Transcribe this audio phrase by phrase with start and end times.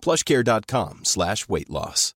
[0.00, 2.14] plushcare.com slash weight loss.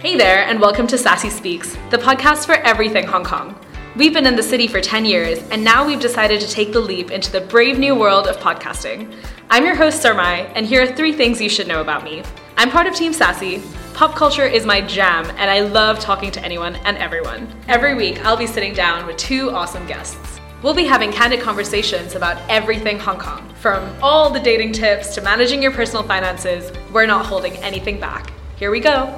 [0.00, 3.58] Hey there, and welcome to Sassy Speaks, the podcast for everything Hong Kong.
[3.96, 6.80] We've been in the city for 10 years, and now we've decided to take the
[6.80, 9.12] leap into the brave new world of podcasting.
[9.50, 12.22] I'm your host, Sarmai, and here are three things you should know about me.
[12.56, 13.62] I'm part of Team Sassy.
[13.94, 17.48] Pop culture is my jam, and I love talking to anyone and everyone.
[17.66, 20.35] Every week, I'll be sitting down with two awesome guests.
[20.66, 25.20] We'll be having candid conversations about everything Hong Kong, from all the dating tips to
[25.20, 26.72] managing your personal finances.
[26.92, 28.32] We're not holding anything back.
[28.56, 29.16] Here we go.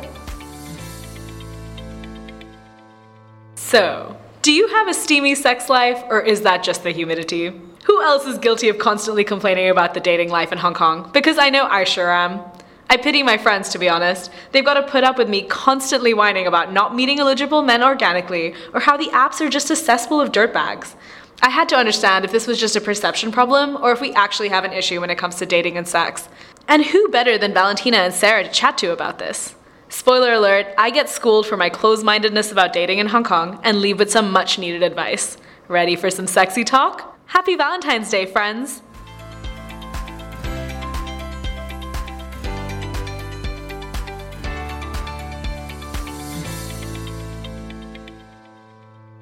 [3.54, 7.58] So, do you have a steamy sex life, or is that just the humidity?
[7.84, 11.08] Who else is guilty of constantly complaining about the dating life in Hong Kong?
[11.14, 12.42] Because I know I sure am.
[12.90, 14.30] I pity my friends, to be honest.
[14.52, 18.54] They've got to put up with me constantly whining about not meeting eligible men organically,
[18.74, 20.94] or how the apps are just a cesspool of dirtbags.
[21.40, 24.48] I had to understand if this was just a perception problem, or if we actually
[24.48, 26.28] have an issue when it comes to dating and sex.
[26.66, 29.54] And who better than Valentina and Sarah to chat to about this?
[29.88, 33.80] Spoiler alert, I get schooled for my closed mindedness about dating in Hong Kong and
[33.80, 35.38] leave with some much needed advice.
[35.68, 37.18] Ready for some sexy talk?
[37.26, 38.82] Happy Valentine's Day, friends!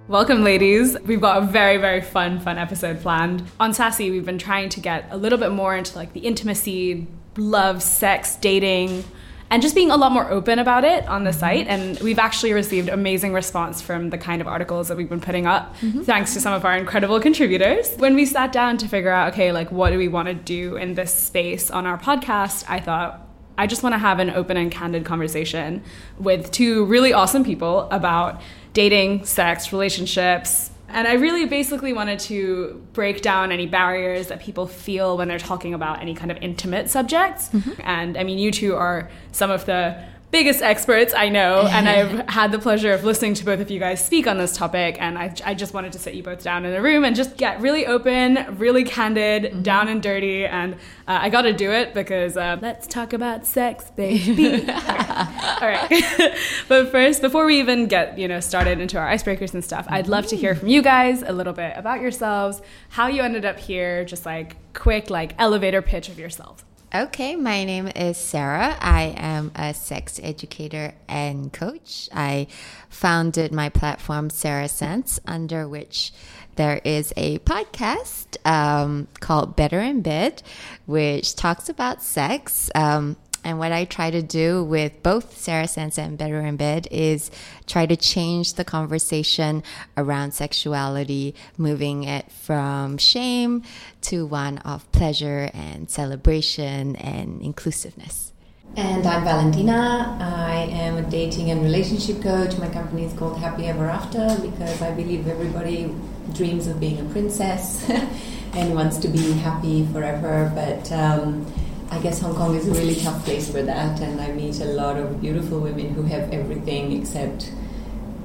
[0.08, 0.96] Welcome, ladies.
[1.00, 3.42] We've got a very, very fun, fun episode planned.
[3.58, 7.08] On Sassy, we've been trying to get a little bit more into like the intimacy,
[7.36, 9.02] love, sex, dating,
[9.50, 11.40] and just being a lot more open about it on the mm-hmm.
[11.40, 11.66] site.
[11.66, 15.44] And we've actually received amazing response from the kind of articles that we've been putting
[15.44, 16.02] up, mm-hmm.
[16.02, 17.92] thanks to some of our incredible contributors.
[17.96, 20.76] When we sat down to figure out, okay, like what do we want to do
[20.76, 23.26] in this space on our podcast, I thought,
[23.58, 25.82] I just want to have an open and candid conversation
[26.18, 28.40] with two really awesome people about
[28.76, 30.70] dating, sex, relationships.
[30.90, 35.38] And I really basically wanted to break down any barriers that people feel when they're
[35.38, 37.48] talking about any kind of intimate subjects.
[37.48, 37.80] Mm-hmm.
[37.82, 40.04] And I mean, you two are some of the
[40.36, 43.80] biggest experts I know, and I've had the pleasure of listening to both of you
[43.80, 44.98] guys speak on this topic.
[45.00, 47.38] And I, I just wanted to sit you both down in a room and just
[47.38, 50.44] get really open, really candid, down and dirty.
[50.44, 50.74] And
[51.08, 54.56] uh, I got to do it because uh, let's talk about sex, baby.
[54.68, 56.36] All right.
[56.68, 60.06] but first, before we even get you know started into our icebreakers and stuff, I'd
[60.06, 62.60] love to hear from you guys a little bit about yourselves,
[62.90, 66.62] how you ended up here, just like quick like elevator pitch of yourselves.
[66.96, 68.74] Okay, my name is Sarah.
[68.80, 72.08] I am a sex educator and coach.
[72.10, 72.46] I
[72.88, 76.14] founded my platform, Sarah Sense, under which
[76.54, 80.42] there is a podcast um, called Better in Bed,
[80.86, 82.70] which talks about sex.
[82.74, 86.88] Um, and what I try to do with both Sarah Sense and Better in Bed
[86.90, 87.30] is
[87.68, 89.62] try to change the conversation
[89.96, 93.62] around sexuality, moving it from shame
[94.00, 98.32] to one of pleasure and celebration and inclusiveness.
[98.74, 100.18] And I'm Valentina.
[100.20, 102.58] I am a dating and relationship coach.
[102.58, 105.94] My company is called Happy Ever After because I believe everybody
[106.34, 107.88] dreams of being a princess
[108.54, 110.50] and wants to be happy forever.
[110.52, 111.46] But um,
[111.90, 114.66] I guess Hong Kong is a really tough place for that, and I meet a
[114.66, 117.52] lot of beautiful women who have everything except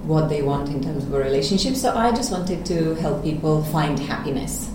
[0.04, 1.76] what they want in terms of a relationship.
[1.76, 4.70] So I just wanted to help people find happiness.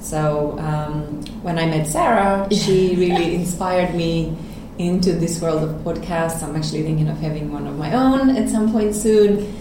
[0.00, 4.36] So um, when I met Sarah, she really inspired me
[4.78, 6.42] into this world of podcasts.
[6.42, 9.54] I'm actually thinking of having one of my own at some point soon.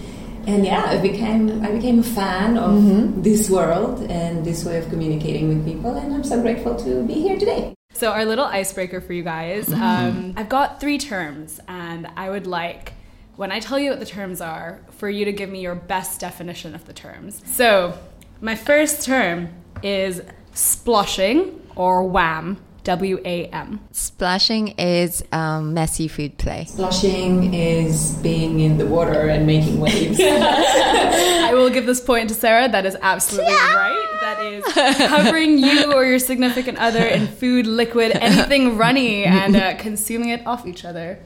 [0.48, 4.90] And yeah, I became I became a fan of this world and this way of
[4.90, 7.76] communicating with people, and I'm so grateful to be here today.
[7.94, 12.48] So, our little icebreaker for you guys um, I've got three terms, and I would
[12.48, 12.94] like,
[13.36, 16.20] when I tell you what the terms are, for you to give me your best
[16.20, 17.42] definition of the terms.
[17.46, 17.98] So,
[18.40, 19.50] my first term
[19.84, 20.22] is
[20.54, 22.58] sploshing or WAM.
[22.84, 23.80] W A M.
[23.92, 26.66] Splashing is um, messy food play.
[26.66, 30.20] Splashing is being in the water and making waves.
[30.24, 32.68] I will give this point to Sarah.
[32.68, 34.08] That is absolutely right.
[34.42, 34.64] Is
[35.08, 40.46] covering you or your significant other in food, liquid, anything runny, and uh, consuming it
[40.48, 41.20] off each other.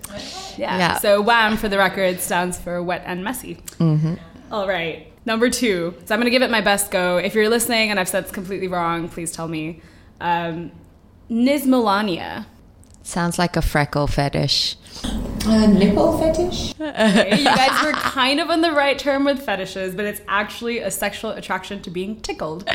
[0.57, 0.77] Yeah.
[0.77, 0.99] Yeah.
[0.99, 3.59] So WAM, for the record, stands for wet and messy.
[4.51, 5.11] All right.
[5.25, 5.95] Number two.
[6.05, 7.17] So I'm going to give it my best go.
[7.17, 9.81] If you're listening and I've said it's completely wrong, please tell me.
[10.21, 10.71] Um,
[11.29, 12.45] Nismelania.
[13.03, 14.75] Sounds like a freckle fetish.
[15.03, 16.73] Uh, nipple fetish?
[16.85, 20.79] Okay, you guys were kind of on the right term with fetishes, but it's actually
[20.79, 22.69] a sexual attraction to being tickled.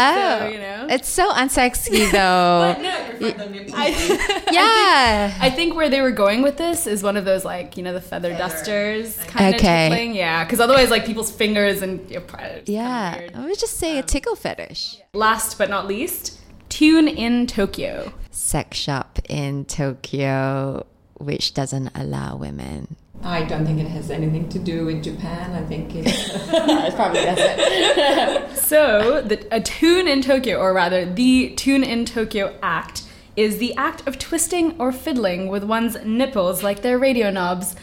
[0.00, 0.86] Oh, you know.
[0.88, 2.76] it's so unsexy though.
[4.52, 5.36] yeah.
[5.40, 7.92] I think where they were going with this is one of those like you know
[7.92, 9.86] the feather dusters kind Okay.
[9.86, 10.44] of tickling, yeah.
[10.44, 13.18] Because otherwise, like people's fingers and you know, pri- it's kinda Yeah.
[13.18, 13.34] weird.
[13.34, 14.98] I would just say a tickle fetish.
[15.14, 18.12] Last but not least, tune in Tokyo.
[18.30, 20.86] Sex shop in Tokyo,
[21.18, 22.96] which doesn't allow women.
[23.22, 25.52] I don't think it has anything to do with Japan.
[25.52, 28.56] I think it's, it probably doesn't.
[28.56, 33.04] So the a tune in Tokyo, or rather, the tune in Tokyo act.
[33.36, 37.76] Is the act of twisting or fiddling with one's nipples like they're radio knobs.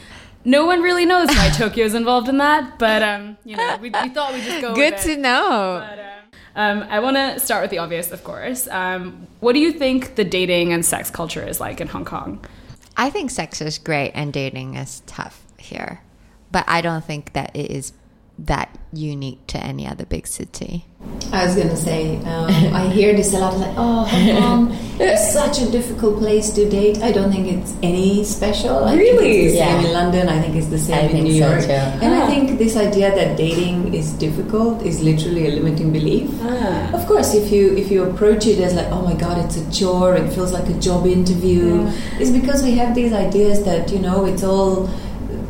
[0.44, 4.10] No one really knows why Tokyo's involved in that, but um, you know, we, we
[4.10, 4.76] thought we'd just go.
[4.76, 5.20] Good with to it.
[5.20, 5.88] know.
[5.90, 8.68] But, um, um, I want to start with the obvious, of course.
[8.68, 12.44] Um, what do you think the dating and sex culture is like in Hong Kong?
[12.98, 16.02] I think sex is great and dating is tough here.
[16.52, 17.94] But I don't think that it is
[18.38, 20.86] that unique to any other big city.
[21.32, 23.58] I was going to say, um, I hear this a lot.
[23.58, 24.38] Like, oh, Hong
[24.70, 27.02] Kong is such a difficult place to date.
[27.02, 28.86] I don't think it's any special.
[28.86, 29.18] I Really?
[29.18, 29.88] think it's the same Yeah.
[29.88, 30.30] in London.
[30.30, 31.62] I think it's the same I in New so York.
[31.66, 31.72] too.
[32.06, 36.30] And I think this idea that dating is difficult is literally a limiting belief.
[36.94, 39.66] Of course, if you if you approach it as like, oh my god, it's a
[39.72, 40.16] chore.
[40.16, 41.90] It feels like a job interview.
[42.20, 44.88] It's because we have these ideas that you know it's all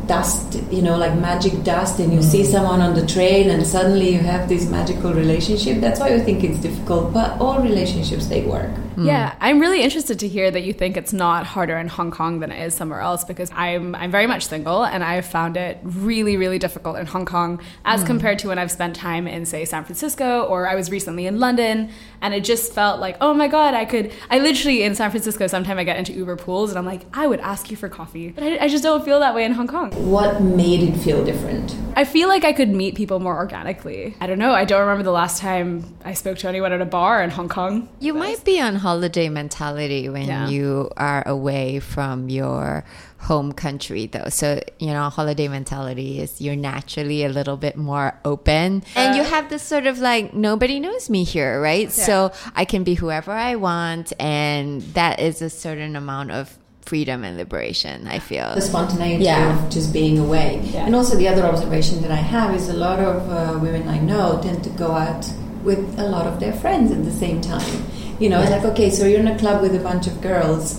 [0.06, 2.46] dust, you know, like magic dust, and you see mm.
[2.46, 5.80] someone on the train, and suddenly you have this magical relationship.
[5.80, 8.70] That's why I think it's difficult, but all relationships they work.
[9.04, 12.40] Yeah, I'm really interested to hear that you think it's not harder in Hong Kong
[12.40, 15.78] than it is somewhere else because I'm I'm very much single and I've found it
[15.82, 18.06] really really difficult in Hong Kong as hmm.
[18.06, 21.40] compared to when I've spent time in say San Francisco or I was recently in
[21.40, 21.90] London
[22.20, 25.46] and it just felt like oh my god I could I literally in San Francisco
[25.46, 28.30] sometimes I get into Uber pools and I'm like I would ask you for coffee
[28.30, 29.90] but I, I just don't feel that way in Hong Kong.
[30.10, 31.74] What made it feel different?
[31.96, 34.14] I feel like I could meet people more organically.
[34.20, 34.52] I don't know.
[34.52, 37.48] I don't remember the last time I spoke to anyone at a bar in Hong
[37.48, 37.88] Kong.
[38.00, 40.48] You might be on holiday mentality when Yeah.
[40.54, 42.84] you are away from your
[43.30, 44.28] home country though.
[44.40, 44.46] So,
[44.84, 49.44] you know, holiday mentality is you're naturally a little bit more open and you have
[49.54, 51.90] this sort of like nobody knows me here, right?
[52.06, 52.14] So,
[52.62, 54.68] I can be whoever I want and
[55.00, 56.44] that is a certain amount of
[56.92, 58.48] freedom and liberation, I feel.
[58.54, 59.42] the spontaneity Yeah.
[59.64, 60.50] of just being away.
[60.86, 63.98] And also the other observation that I have is a lot of uh, women I
[64.10, 65.24] know tend to go out
[65.68, 67.74] with a lot of their friends at the same time.
[68.18, 70.74] You know, like okay, so you're in a club with a bunch of girls.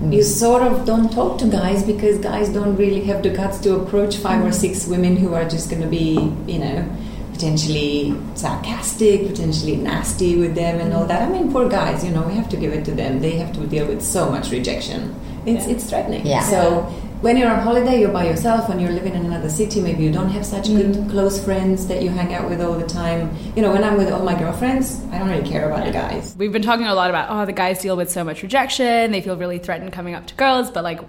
[0.00, 0.14] Mm.
[0.14, 3.76] You sort of don't talk to guys because guys don't really have the guts to
[3.76, 4.54] approach five or mm.
[4.54, 6.88] six women who are just going to be, you know,
[7.32, 11.08] potentially sarcastic, potentially nasty with them and all mm.
[11.08, 11.22] that.
[11.22, 13.20] I mean, poor guys, you know, we have to give it to them.
[13.20, 15.14] They have to deal with so much rejection.
[15.46, 16.26] It's, it's threatening.
[16.26, 16.42] Yeah.
[16.42, 19.80] So when you're on holiday, you're by yourself, and you're living in another city.
[19.80, 21.10] Maybe you don't have such good mm.
[21.10, 23.36] close friends that you hang out with all the time.
[23.54, 26.34] You know, when I'm with all my girlfriends, I don't really care about the guys.
[26.38, 29.20] We've been talking a lot about oh the guys deal with so much rejection, they
[29.20, 31.00] feel really threatened coming up to girls, but like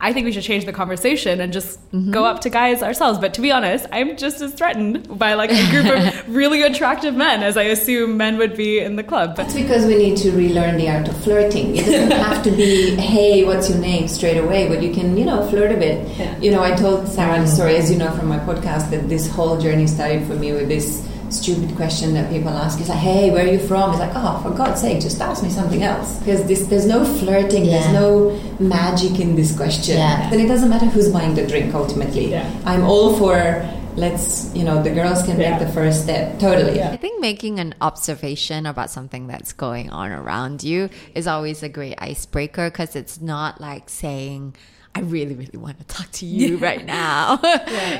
[0.00, 2.12] I think we should change the conversation and just mm-hmm.
[2.12, 3.18] go up to guys ourselves.
[3.18, 7.16] But to be honest, I'm just as threatened by like a group of really attractive
[7.16, 9.34] men as I assume men would be in the club.
[9.34, 11.76] But It's because we need to relearn the art of flirting.
[11.76, 15.24] It doesn't have to be, hey, what's your name straight away, but you can, you
[15.24, 16.06] know, flirt a bit.
[16.40, 17.54] You know, I told Sarah the mm-hmm.
[17.54, 20.68] story, as you know from my podcast, that this whole journey started for me with
[20.68, 22.80] this stupid question that people ask.
[22.80, 23.90] is like, hey, where are you from?
[23.90, 26.18] It's like, oh, for God's sake, just ask me something else.
[26.20, 27.80] Because this, there's no flirting, Yeah.
[27.80, 29.96] there's no magic in this question.
[29.96, 30.28] Yeah.
[30.30, 32.30] Then it doesn't matter who's buying the drink ultimately.
[32.30, 32.50] Yeah.
[32.64, 35.50] I'm all for, let's, you know, the girls can Yeah.
[35.58, 36.38] make the first step.
[36.38, 36.82] Totally.
[36.82, 41.68] I think making an observation about something that's going on around you is always a
[41.68, 44.54] great icebreaker because it's not like saying,
[44.98, 47.38] I really, really want to talk to you right now.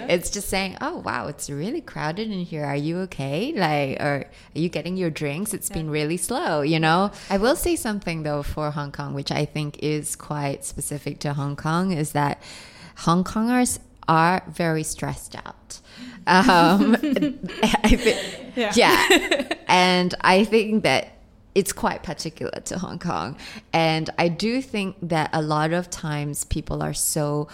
[0.09, 2.65] It's just saying, oh, wow, it's really crowded in here.
[2.65, 3.53] Are you okay?
[3.53, 4.25] Like, or
[4.55, 5.55] are you getting your drinks?
[5.55, 7.13] It's been really slow, you know?
[7.31, 11.35] I will say something though for Hong Kong, which I think is quite specific to
[11.35, 12.43] Hong Kong, is that
[13.07, 13.79] Hong Kongers
[14.09, 15.81] are very stressed out.
[16.27, 16.95] Um,
[17.63, 18.19] I think,
[18.55, 18.73] Yeah.
[18.75, 19.49] yeah.
[19.67, 21.13] and I think that
[21.59, 23.37] it's quite particular to Hong Kong.
[23.73, 27.49] And I do think that a lot of times people are so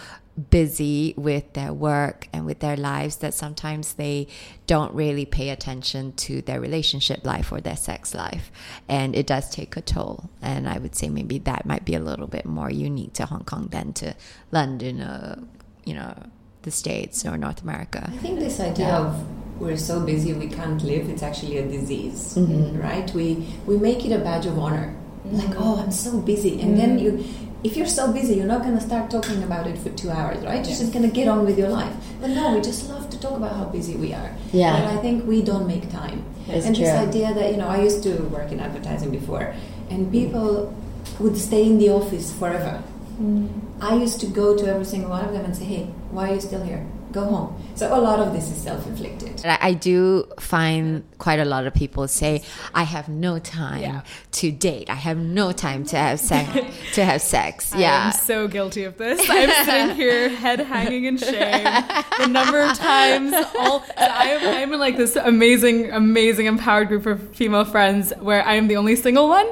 [0.51, 4.27] busy with their work and with their lives that sometimes they
[4.67, 8.51] don't really pay attention to their relationship life or their sex life.
[8.87, 10.29] And it does take a toll.
[10.39, 13.45] And i would say maybe that might be a little bit more unique to hong
[13.45, 14.13] kong than to
[14.51, 15.39] london or
[15.83, 16.13] you know
[16.61, 18.03] the states or north america.
[18.13, 19.25] I think this idea of
[19.59, 22.79] we're so busy we can't live, it's actually a disease, mm-hmm.
[22.79, 23.09] right?
[23.13, 24.95] We, we make it a badge of honor.
[25.25, 25.37] Mm-hmm.
[25.37, 26.61] Like, oh, I'm so busy.
[26.61, 27.17] And then mm-hmm.
[27.17, 30.11] you, if you're so busy, you're not going to start talking about it for two
[30.11, 30.57] hours, right?
[30.57, 31.95] You're just going to get on with your life.
[32.21, 34.31] But no, we just love to talk about how busy we are.
[34.51, 34.79] Yeah.
[34.79, 36.23] But I think we don't make time.
[36.47, 39.55] It's and this idea that, you know, I used to work in advertising before,
[39.89, 40.75] and people
[41.19, 42.83] would stay in the office forever.
[43.81, 46.35] I used to go to every single one of them and say, hey, why are
[46.35, 46.85] you still here?
[47.11, 47.63] Go home.
[47.75, 49.29] So a lot of this is self inflicted.
[49.29, 52.41] And I I do find quite a lot of people say,
[52.73, 54.01] "I have no time Yeah.
[54.33, 54.89] to date.
[54.89, 56.49] I have no time to have sex.
[56.93, 59.19] to have sex." Yeah, I'm so guilty of this.
[59.29, 61.63] I'm sitting here, head hanging in shame.
[62.19, 67.05] The number of times, all I am, I'm in like this amazing, amazing, empowered group
[67.05, 69.47] of female friends where I am the only single one,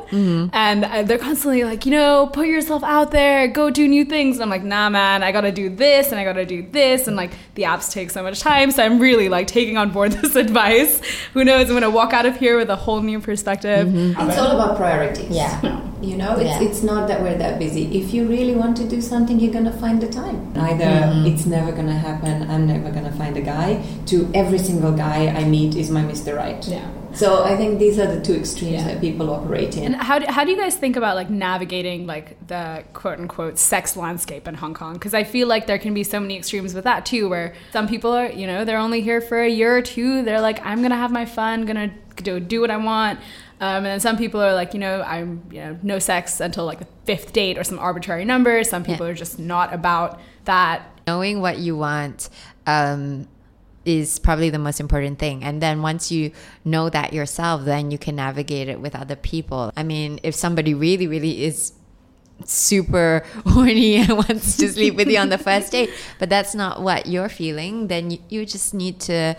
[0.54, 4.38] and uh, they're constantly like, you know, put yourself out there, go do new things.
[4.38, 7.16] And I'm like, nah, man, I gotta do this and I gotta do this, and
[7.18, 8.72] like the apps take so much time.
[8.72, 11.02] So I'm really like taking on board this advice.
[11.34, 11.68] Who knows?
[11.70, 13.94] I'm gonna walk out of here with a whole new perspective.
[13.94, 15.30] It's all about priorities.
[15.30, 15.82] Yeah.
[16.02, 16.62] You know, it's, Yeah.
[16.64, 17.98] it's not that we're that busy.
[17.98, 20.52] If you really want to do something, you're going to find the time.
[20.58, 21.26] Either Mm-hmm.
[21.28, 24.92] it's never going to happen, I'm never going to find a guy, to every single
[24.92, 26.36] guy I meet is my Mr.
[26.36, 26.62] Right.
[26.68, 26.86] Yeah.
[27.16, 28.88] So I think these are the two extremes Yeah.
[28.88, 29.86] that people operate in.
[29.94, 33.60] And how do, how do you guys think about like navigating like the quote unquote
[33.60, 34.94] sex landscape in Hong Kong?
[34.94, 37.88] Because I feel like there can be so many extremes with that too, where some
[37.88, 40.24] people are, you know, they're only here for a year or two.
[40.24, 43.20] They're like, I'm gonna have my fun, gonna do, do what I want.
[43.62, 46.66] Um, and then some people are like, you know, I'm, you know, no sex until
[46.66, 48.64] like the fifth date or some arbitrary number.
[48.64, 50.82] Some people are just not about that.
[51.08, 52.30] knowing what you want
[52.66, 53.28] um,
[53.86, 55.44] is probably the most important thing.
[55.44, 56.32] And then once you
[56.64, 59.72] know that yourself, then you can navigate it with other people.
[59.76, 61.74] I mean, if somebody really, really is
[62.46, 66.82] super horny and wants to sleep with you on the first date, but that's not
[66.82, 69.36] what you're feeling, then you, you just need to,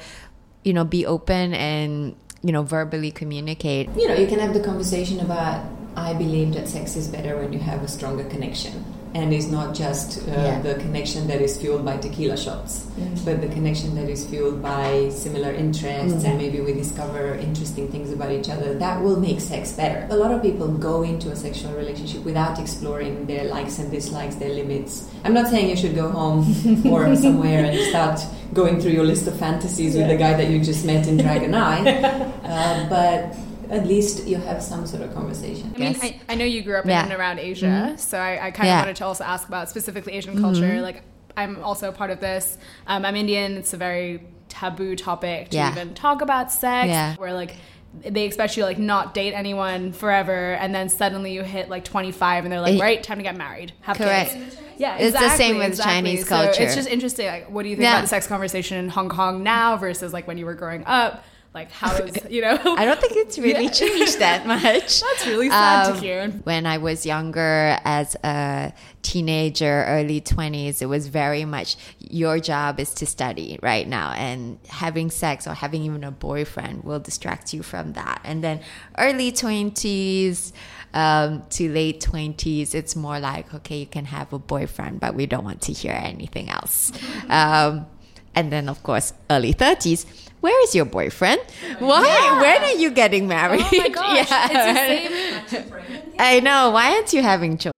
[0.63, 3.89] you know, be open and, you know, verbally communicate.
[3.97, 5.65] you know, you can have the conversation about
[5.97, 8.85] I believe that sex is better when you have a stronger connection.
[9.15, 10.61] And it's not just uh, Yeah.
[10.61, 12.85] the connection that is fueled by tequila shots,
[13.25, 18.11] but the connection that is fueled by similar interests, and maybe we discover interesting things
[18.13, 18.75] about each other.
[18.75, 20.09] That will make sex better.
[20.11, 24.35] A lot of people go into a sexual relationship without exploring their likes and dislikes,
[24.35, 25.09] their limits.
[25.25, 26.43] I'm not saying you should go home
[26.93, 28.19] or somewhere and start
[28.53, 31.77] going through your list of fantasies with the guy that you just met in Dragon-i,
[32.45, 33.37] uh, but
[33.71, 35.73] at least you have some sort of conversation.
[35.75, 37.05] I mean, I, I know you grew up Yeah.
[37.05, 38.79] in and around Asia, so I, I kind of Yeah.
[38.81, 40.81] wanted to also ask about specifically Asian culture.
[40.81, 41.03] Like,
[41.37, 42.59] I'm also a part of this.
[42.87, 43.57] Um, I'm Indian.
[43.57, 45.73] It's a very taboo topic to Yeah.
[45.73, 46.89] even talk about sex.
[46.89, 47.17] Yeah.
[47.17, 47.57] Where like
[48.05, 51.85] they expect you to like not date anyone forever, and then suddenly you hit like
[51.85, 54.33] 25, and they're like, right, time to get married, have Correct.
[54.33, 54.57] kids.
[54.77, 55.93] Yeah, It's the same with exactly.
[55.95, 56.63] Chinese So culture.
[56.65, 57.29] it's just interesting.
[57.29, 57.93] Like, what do you think Yeah.
[57.93, 61.23] about the sex conversation in Hong Kong now versus like when you were growing up?
[61.55, 62.59] Like, how is you know?
[62.77, 63.71] I don't think it's really Yeah.
[63.71, 65.01] changed that much.
[65.01, 66.29] That's really sad Um, to hear.
[66.43, 72.81] When I was younger, as a teenager, early 20s, it was very much your job
[72.81, 74.11] is to study right now.
[74.13, 78.21] And having sex or having even a boyfriend will distract you from that.
[78.25, 78.61] And then
[78.99, 80.53] early 20s
[80.93, 85.27] um, to late 20s, it's more like, okay, you can have a boyfriend, but we
[85.27, 86.91] don't want to hear anything else.
[87.29, 87.87] Um,
[88.35, 90.07] and then, of course, early 30s.
[90.45, 91.41] Where is your boyfriend?
[91.79, 92.03] Why?
[92.43, 93.63] When are you getting married?
[93.65, 94.87] Oh my gosh, Yeah.
[94.91, 95.73] it's the same.
[96.19, 96.71] I know.
[96.71, 97.73] Why aren't you having children?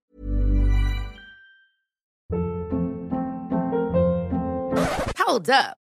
[5.17, 5.77] Hold up.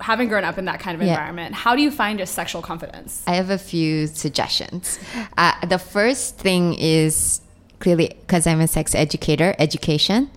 [0.00, 1.12] having grown up in that kind of Yeah.
[1.14, 1.54] environment.
[1.54, 3.22] How do you find your sexual confidence?
[3.26, 4.98] I have a few suggestions.
[5.38, 7.40] Uh, the first thing is
[7.78, 10.30] clearly because I'm a sex educator, education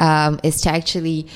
[0.00, 1.26] um, is to actually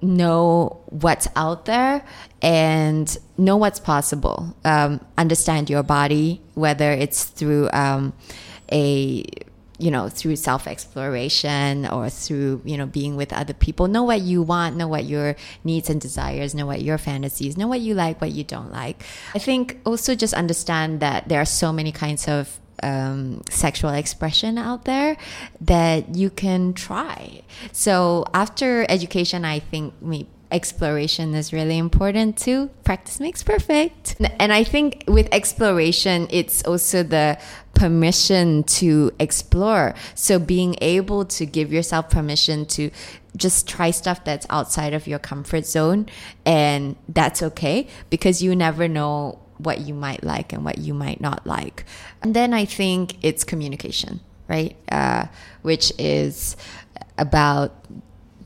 [0.00, 2.04] know what's out there
[2.40, 4.54] and know what's possible.
[4.64, 8.12] Um, understand your body, whether it's through um,
[8.70, 9.24] a
[9.78, 13.88] you know through self exploration or through you know being with other people.
[13.88, 17.68] Know what you want know what your needs and desires know what your fantasies know
[17.68, 19.02] what you like what you don't like.
[19.34, 24.56] I think also just understand that there are so many kinds of um, sexual expression
[24.56, 25.16] out there
[25.60, 27.42] that you can try.
[27.72, 32.70] So after education i think me exploration is really important too.
[32.84, 34.16] Practice makes perfect.
[34.38, 37.38] And I think with exploration, it's also the
[37.74, 39.94] permission to explore.
[40.14, 42.90] So being able to give yourself permission to
[43.36, 46.06] just try stuff that's outside of your comfort zone
[46.44, 51.20] and that's okay because you never know what you might like and what you might
[51.20, 51.84] not like.
[52.22, 54.76] And then I think it's communication, right?
[54.90, 55.26] Uh,
[55.62, 56.56] which is
[57.16, 57.84] about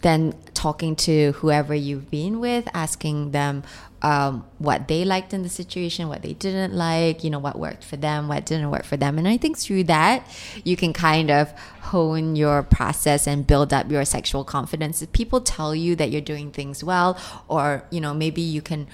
[0.03, 3.65] then talking to whoever you've been with, asking them
[4.01, 7.83] um, what they liked in the situation, what they didn't like, you know, what worked
[7.83, 9.19] for them, what didn't work for them.
[9.19, 10.25] And I think through that,
[10.63, 11.51] you can kind of
[11.91, 15.03] hone your process and build up your sexual confidence.
[15.03, 18.87] If people tell you that you're doing things well, or, you know, maybe you can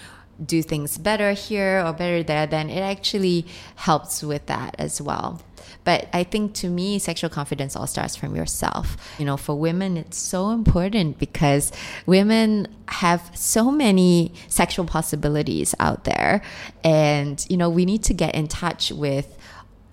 [0.42, 3.44] do things better here or better there, then it actually
[3.76, 5.42] helps with that as well.
[5.88, 8.98] But I think to me, sexual confidence all starts from yourself.
[9.18, 11.72] You know, for women, it's so important because
[12.05, 16.42] women have so many sexual possibilities out there.
[16.85, 19.38] And, you know, we need to get in touch with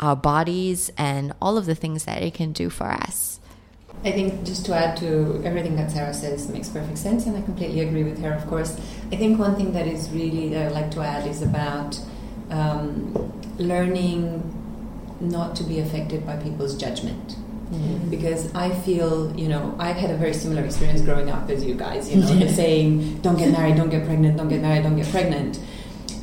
[0.02, 3.40] our bodies and all of the things that it can do for us.
[4.04, 7.42] I think just to add to everything that Sarah says makes perfect sense, and I
[7.42, 8.78] completely agree with her, of course.
[9.14, 11.98] I think one thing that is really that I'd like to add is about
[12.50, 14.64] um, learning
[15.20, 17.30] not to be affected by people's judgment.
[17.30, 18.10] Mm-hmm.
[18.10, 21.74] Because I feel, you know, I've had a very similar experience growing up as you
[21.74, 22.56] guys, you know, the mm-hmm.
[22.64, 25.60] saying, don't get married, don't get pregnant, don't get married, don't get pregnant.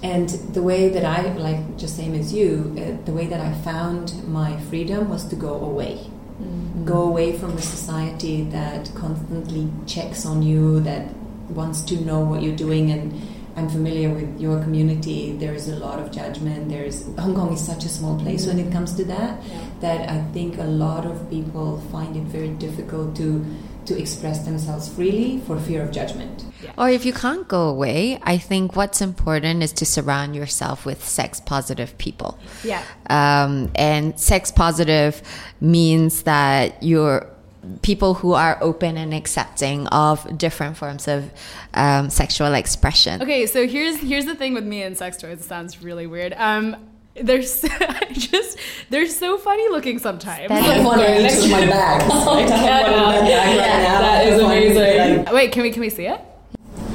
[0.05, 3.53] And the way that I, like, just same as you, uh, the way that I
[3.63, 6.07] found my freedom was to go away
[6.43, 6.85] mm-hmm.
[6.85, 11.15] go away from a society that constantly checks on you, that
[11.51, 12.91] wants to know what you're doing.
[12.91, 13.13] And
[13.57, 15.33] I'm familiar with your community.
[15.33, 16.69] There is a lot of judgment.
[16.69, 19.43] There's Hong Kong is such a small place when it comes to that
[19.81, 23.45] that I think a lot of people find it very difficult to
[23.87, 26.45] to express themselves freely for fear of judgment.
[26.79, 31.05] Or if you can't go away, I think what's important is to surround yourself with
[31.05, 32.39] sex positive people.
[32.63, 32.85] Yeah.
[33.11, 35.21] Um, and sex positive
[35.61, 37.32] means that you're
[37.83, 41.31] people who are open and accepting of different forms of
[41.75, 43.23] um, sexual expression.
[43.23, 45.41] Okay, so here's here's the thing with me and sex toys.
[45.41, 46.35] It sounds really weird.
[46.37, 46.77] Um,
[47.15, 47.69] they're so,
[48.13, 48.59] just
[48.91, 50.49] they're so funny looking sometimes.
[50.49, 52.05] That I is want to my bags.
[52.13, 54.01] I have one in my bag right now.
[54.01, 55.35] That is That's why I'm amazing.
[55.35, 56.21] Wait, can we can we see it?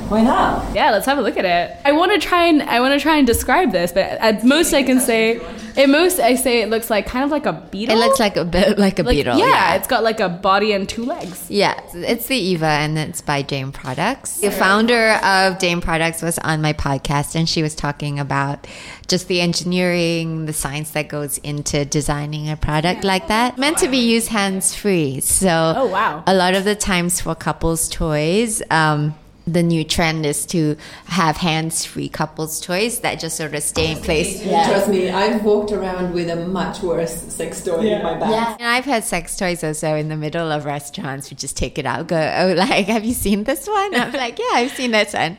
[0.10, 0.74] Why not?
[0.74, 1.76] Yeah, let's have a look at it.
[1.84, 4.74] I want to try and I want to try and describe this, but at most
[4.74, 5.42] I can say,
[5.76, 7.94] at most I say it looks like kind of like a beetle.
[7.94, 9.38] It looks like a bit like a Like, beetle.
[9.38, 11.46] Yeah, it's got like a body and two legs.
[11.50, 14.38] Yeah, it's the Eva and it's by Dame Products.
[14.40, 18.66] The founder of Dame Products was on my podcast and she was talking about
[19.08, 23.58] just the engineering, the science that goes into designing a product like that.
[23.58, 25.20] Meant to be used hands free.
[25.20, 26.24] So Oh, wow.
[26.26, 29.14] a lot of the times for couples toys, um,
[29.48, 33.98] the new trend is to have hands-free couples toys that just sort of stay in
[34.00, 34.44] place.
[34.44, 38.30] Trust me, I've walked around with a much worse sex toy in my bag.
[38.30, 41.32] Yeah, and I've had sex toys also in the middle of restaurants.
[41.32, 43.96] We just take it out, go, oh, like, have you seen this one?
[43.96, 45.38] I'm like, yeah, I've seen this one.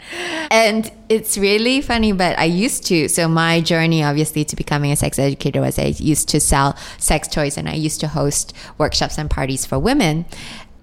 [0.51, 3.09] And it's really funny, but I used to.
[3.09, 7.29] So my journey, obviously, to becoming a sex educator was I used to sell sex
[7.29, 10.25] toys and I used to host workshops and parties for women.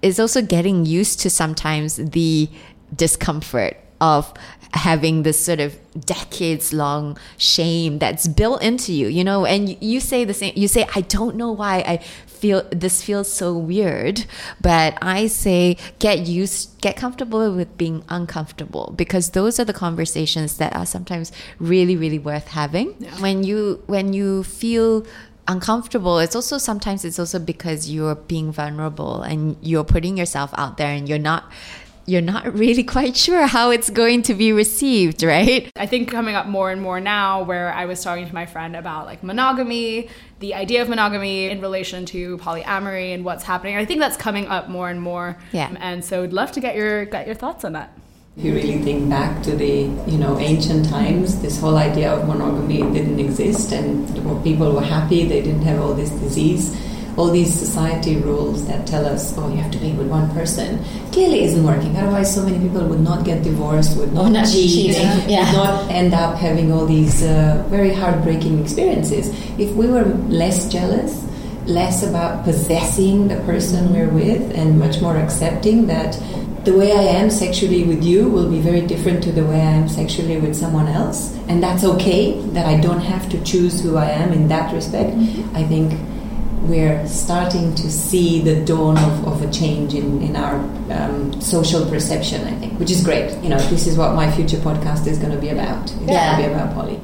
[0.02, 2.48] Is also getting used to sometimes the
[2.94, 4.32] discomfort of
[4.72, 9.46] having this sort of decades long shame that's built into you you know?
[9.46, 11.96] And you say the same you say i don't know why i
[12.26, 14.26] feel this feels so weird
[14.60, 20.58] but i say get used get comfortable with being uncomfortable because those are the conversations
[20.58, 22.88] that are sometimes really really worth having.
[23.20, 25.06] When you when you feel
[25.48, 30.76] uncomfortable it's also sometimes it's also because you're being vulnerable and you're putting yourself out
[30.76, 31.50] there and you're not
[32.06, 35.70] you're not really quite sure how it's going to be received, right?
[35.76, 38.76] I think coming up more and more now, where I was talking to my friend
[38.76, 43.76] about like monogamy, the idea of monogamy in relation to polyamory and what's happening.
[43.76, 45.36] I think that's coming up more and more.
[45.52, 45.66] Yeah.
[45.66, 47.92] Um, and so I'd love to get your get your thoughts on that.
[48.36, 52.28] If you really think back to the you know ancient times, this whole idea of
[52.28, 54.06] monogamy didn't exist, and
[54.44, 55.24] people were happy.
[55.24, 56.76] They didn't have all this disease
[57.16, 60.82] all these society rules that tell us, oh, you have to be with one person,
[61.12, 61.96] clearly isn't working.
[61.96, 65.46] Otherwise, so many people would not get divorced, would not, not cheat, yeah.
[65.46, 69.28] would not end up having all these uh, very heartbreaking experiences.
[69.58, 71.24] If we were less jealous,
[71.64, 76.20] less about possessing the person we're with, and much more accepting that
[76.64, 79.70] the way I am sexually with you will be very different to the way I
[79.70, 82.40] am sexually with someone else, and that's okay.
[82.50, 85.16] That I don't have to choose who I am in that respect.
[85.54, 85.94] I think
[86.68, 90.56] we're starting to see the dawn of, of a change in, in our
[90.92, 93.30] um, social perception, I think, which is great.
[93.42, 95.84] You know, this is what my future podcast is going to be about.
[95.84, 96.36] It's Yeah.
[96.38, 97.00] going to be about poly.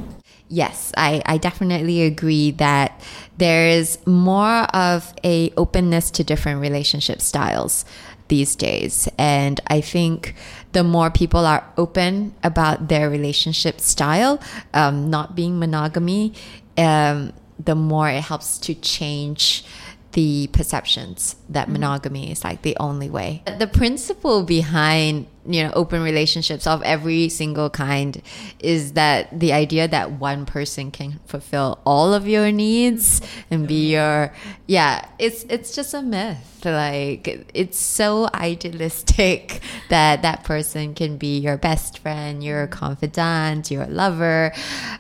[0.49, 3.01] Yes, I, I definitely agree that
[3.39, 7.87] there is more of a openness to different relationship styles
[8.29, 9.09] these days.
[9.17, 10.35] And I think
[10.73, 14.41] the more people are open about their relationship style,
[14.75, 16.35] um, not being monogamy,
[16.77, 17.33] um,
[17.65, 19.65] the more it helps to change
[20.13, 23.43] the perceptions that monogamy is like the only way.
[23.59, 28.23] The principle behind you know open relationships of every single kind
[28.61, 33.21] is that the idea that one person can fulfill all of your needs
[33.51, 34.33] and be your
[34.69, 36.61] yeah it's it's just a myth.
[36.65, 43.87] Like it's so idealistic that that person can be your best friend your confidant your
[43.87, 44.53] lover.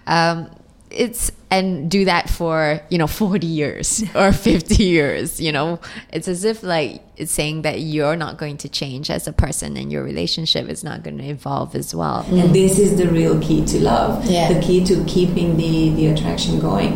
[0.07, 0.51] Um
[0.91, 5.79] it's and do that for you know 40 years or 50 years you know
[6.13, 9.77] it's as if like it's saying that you're not going to change as a person
[9.77, 13.37] and your relationship is not going to evolve as well And this is the real
[13.47, 14.49] key to love, Yeah.
[14.53, 16.93] the key to keeping the, the attraction going.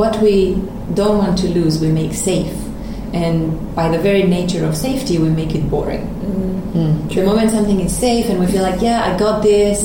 [0.00, 0.34] What we
[1.00, 2.52] don't want to lose, we make safe.
[3.14, 6.04] And by the very nature of safety, we make it boring.
[6.76, 7.14] Mm.
[7.14, 9.80] The moment something is safe and we feel like, yeah, I got this,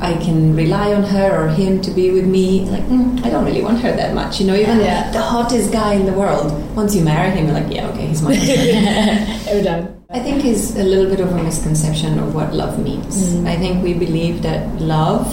[0.00, 3.44] I can rely on her or him to be with me, like, mm, I don't
[3.44, 4.40] really want her that much.
[4.40, 5.10] You know, even Yeah.
[5.12, 8.22] the hottest guy in the world, once you marry him, you're like, yeah, okay, he's
[8.22, 8.38] mine.
[9.46, 9.94] We're done.
[10.10, 13.36] I think is a little bit of a misconception of what love means.
[13.46, 15.26] I think we believe that love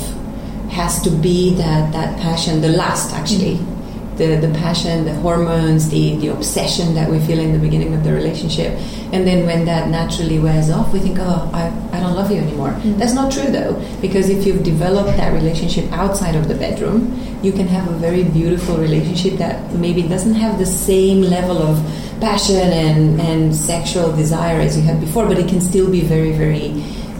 [0.69, 3.59] has to be that that passion, the lust actually,
[4.17, 8.03] the the passion, the hormones, the the obsession that we feel in the beginning of
[8.03, 8.77] the relationship,
[9.13, 12.37] and then when that naturally wears off, we think, oh, I I don't love you
[12.37, 12.75] anymore.
[12.97, 17.51] That's not true though, because if you've developed that relationship outside of the bedroom, you
[17.51, 21.77] can have a very beautiful relationship that maybe doesn't have the same level of
[22.19, 26.31] passion and, and sexual desire as you had before, but it can still be very,
[26.31, 26.71] very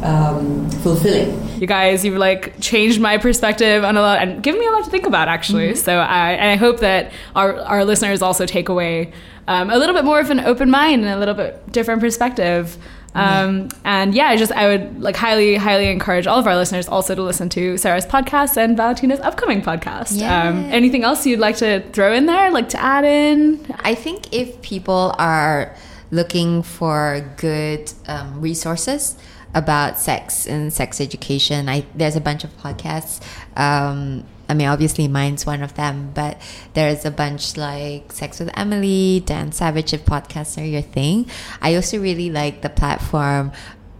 [0.04, 1.47] um, fulfilling.
[1.62, 4.84] You guys, you've like changed my perspective on a lot and given me a lot
[4.86, 5.76] to think about actually.
[5.76, 9.12] So I, and I hope that our, our listeners also take away
[9.48, 12.78] um, a little bit more of an open mind and a little bit different perspective.
[13.16, 16.88] Um, and yeah, I just I would like highly, highly encourage all of our listeners
[16.88, 20.12] also to listen to Sarah's podcast and Valentina's upcoming podcast.
[20.12, 20.70] Um, Yeah.
[20.72, 23.66] anything else you'd like to throw in there, like to add in?
[23.80, 25.76] I think if people are
[26.12, 29.16] looking for good um, resources
[29.54, 33.22] about sex and sex education, I there's a bunch of podcasts.
[33.56, 36.42] Um, I mean, obviously, mine's one of them, but
[36.74, 41.30] there's a bunch like Sex with Emily, Dan Savage, if podcasts are your thing.
[41.62, 43.52] I also really like the platform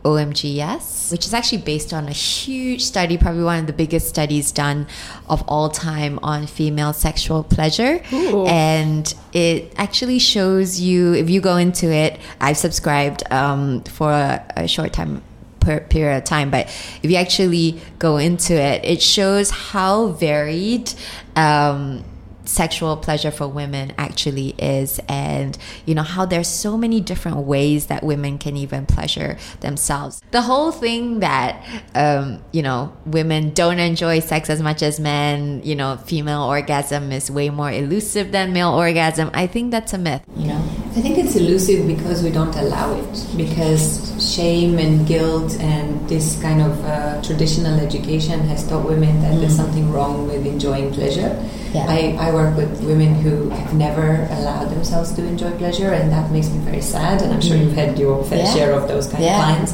[0.04, 4.54] OMGYes, which is actually based on a huge study, probably one of the biggest studies
[4.54, 4.88] done
[5.28, 8.00] of all time on female sexual pleasure.
[8.48, 14.46] And it actually shows you, if you go into it, I've subscribed um, for a,
[14.56, 15.22] a short time
[15.68, 16.50] per- period of time.
[16.50, 16.68] But
[17.04, 20.94] if you actually go into it, it shows how varied.
[21.36, 22.04] Um,
[22.48, 27.88] sexual pleasure for women actually is and you know how there's so many different ways
[27.88, 31.64] that women can even pleasure themselves the whole thing that
[31.96, 37.12] um, you know women don't enjoy sex as much as men you know female orgasm
[37.12, 40.64] is way more elusive than male orgasm i think that's a myth you know
[40.98, 43.38] I think it's elusive because we don't allow it.
[43.38, 49.40] Because shame and guilt and this kind of uh, traditional education has taught women that
[49.40, 51.38] there's something wrong with enjoying pleasure.
[51.72, 51.86] Yeah.
[51.88, 56.26] I, I work with women who have never allowed themselves to enjoy pleasure, and that
[56.36, 57.22] makes me very sad.
[57.24, 57.84] And I'm sure you've mm.
[57.84, 58.54] had your fair Yeah.
[58.56, 59.38] share of those kind Yeah.
[59.38, 59.74] of clients.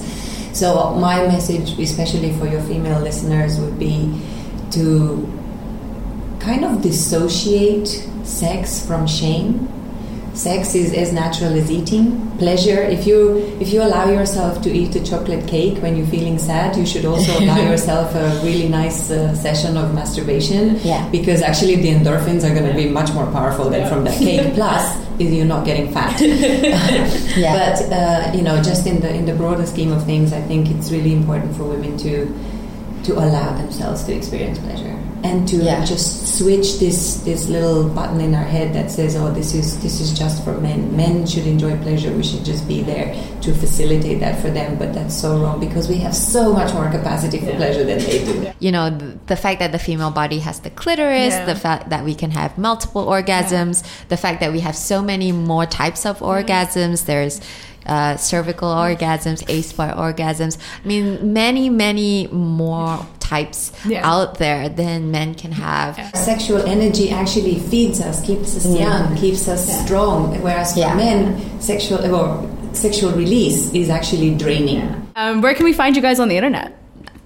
[0.60, 3.98] So, uh, my message, especially for your female listeners, would be
[4.78, 4.86] to
[6.40, 7.90] kind of dissociate
[8.24, 9.68] sex from shame.
[10.34, 12.30] Sex is as natural as eating.
[12.38, 12.82] Pleasure.
[12.82, 16.76] If you if you allow yourself to eat a chocolate cake when you're feeling sad,
[16.76, 20.80] you should also allow yourself a really nice uh, session of masturbation.
[20.80, 21.08] Yeah.
[21.10, 24.54] Because actually, the endorphins are going to be much more powerful than from that cake.
[24.56, 26.20] Plus, you're not getting fat.
[27.34, 27.54] Yeah.
[27.54, 30.70] But uh, you know, just in the in the broader scheme of things, I think
[30.70, 32.28] it's really important for women to
[33.06, 35.84] to allow themselves to experience pleasure and to Yeah.
[35.86, 40.00] just switch this this little button in our head that says, "Oh, this is this
[40.02, 40.96] is just for men.
[40.96, 42.12] Men should enjoy pleasure.
[42.12, 45.88] We should just be there to facilitate that for them." But that's so wrong because
[45.88, 48.34] we have so much more capacity for pleasure than they do.
[48.60, 51.46] you know the, the fact that the female body has the clitoris Yeah.
[51.46, 55.32] the fact that we can have multiple orgasms the fact that we have so many
[55.32, 57.40] more types of orgasms there's
[57.86, 64.02] uh, cervical orgasms a spot orgasms i mean many many more types Yeah.
[64.14, 69.48] out there than men can have Sexual energy actually feeds us, keeps us young, keeps
[69.48, 70.42] us strong.
[70.42, 70.94] Whereas for Yeah.
[70.96, 71.20] men,
[71.60, 72.26] sexual or
[72.74, 74.82] sexual release is actually draining.
[75.16, 76.70] Um, where can we find you guys on the internet?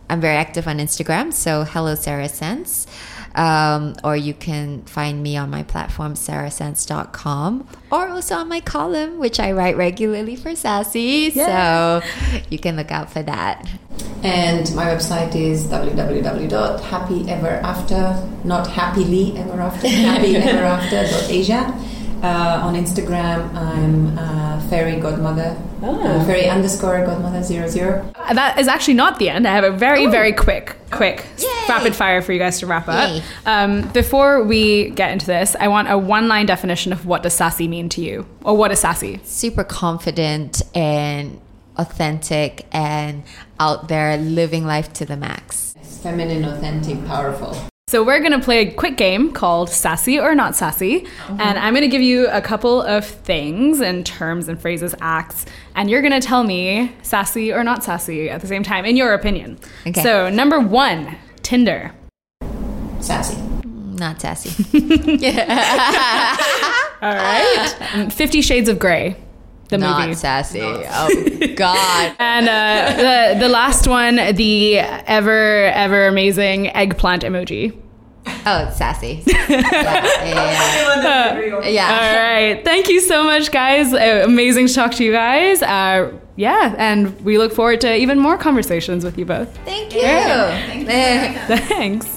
[0.10, 2.87] I'm very active on Instagram, so hello Sarah Sense.
[3.38, 9.20] Um, or you can find me on my platform, sarahsense.com, or also on my column,
[9.20, 11.30] which I write regularly for Sassy.
[11.30, 12.02] So
[12.50, 13.70] you can look out for that.
[14.24, 21.76] And my website is www.happyeverafter, not happily ever after, happyeverafter.asia.
[22.24, 28.12] Uh, on Instagram, I'm uh, fairy godmother, uh, fairy underscore godmother zero zero.
[28.16, 29.48] Uh, That is actually not the end.
[29.48, 31.26] I have a very, very quick, quick
[31.70, 33.22] rapid fire for you guys to wrap up.
[33.46, 37.34] Um, before we get into this, I want a one line definition of what does
[37.34, 38.26] sassy mean to you?
[38.44, 39.20] Or what is sassy?
[39.24, 41.40] Super confident and
[41.78, 43.24] authentic and
[43.60, 45.76] out there living life to the max.
[46.02, 47.56] Feminine, authentic, powerful.
[47.90, 51.40] So we're gonna play a quick game called Sassy or Not Sassy, Mm-hmm.
[51.40, 55.90] and I'm gonna give you a couple of things and terms and phrases, acts, and
[55.90, 59.58] you're gonna tell me sassy or not sassy at the same time, in your opinion.
[59.88, 60.04] Okay.
[60.04, 61.94] So number one, Tinder.
[63.00, 63.38] Sassy.
[63.64, 64.66] Not sassy.
[67.02, 67.74] All right.
[67.94, 69.16] Um, Fifty Shades of Grey,
[69.70, 70.14] the Not movie.
[70.16, 70.62] sassy.
[70.62, 72.16] Oh, God.
[72.20, 77.76] And uh, the the last one, the ever ever amazing eggplant emoji.
[78.46, 79.24] Oh, it's sassy.
[79.28, 81.68] yeah, yeah, yeah.
[81.68, 81.88] Yeah.
[81.88, 82.64] All right.
[82.64, 83.94] Thank you so much, guys.
[83.94, 85.62] Uh, amazing to talk to you guys.
[85.62, 89.56] Uh, yeah, and we look forward to even more conversations with you both.
[89.66, 90.02] Thank you.
[91.68, 92.08] Thanks.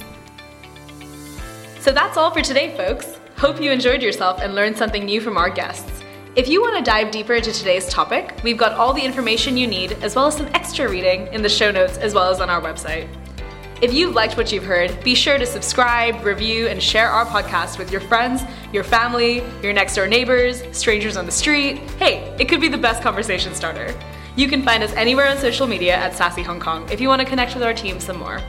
[1.81, 3.19] So that's all for today, folks.
[3.37, 6.00] Hope you enjoyed yourself and learned something new from our guests.
[6.37, 9.67] If you want to dive deeper into today's topic, we've got all the information you
[9.67, 12.49] need, as well as some extra reading in the show notes, as well as on
[12.49, 13.09] our website.
[13.83, 17.79] If you've liked what you've heard, be sure to subscribe, review, and share our podcast
[17.79, 21.79] with your friends, your family, your next door neighbors, strangers on the street.
[21.99, 23.93] Hey, it could be the best conversation starter.
[24.37, 27.21] You can find us anywhere on social media at Sassy Hong Kong if you want
[27.23, 28.41] to connect with our team some more.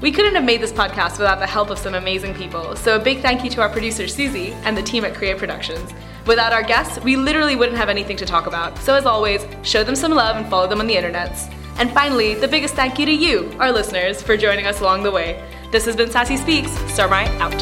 [0.00, 3.00] We couldn't have made this podcast without the help of some amazing people, so a
[3.00, 5.92] big thank you to our producer Susie and the team at Create Productions.
[6.28, 9.82] Without our guests, we literally wouldn't have anything to talk about, so as always, show
[9.82, 11.50] them some love and follow them on the internets.
[11.78, 15.10] And finally, the biggest thank you to you, our listeners, for joining us along the
[15.10, 15.42] way.
[15.72, 17.54] This has been Sassy Speaks, Starmai out.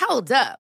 [0.00, 0.65] Hold up.